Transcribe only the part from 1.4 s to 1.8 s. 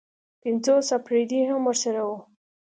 هم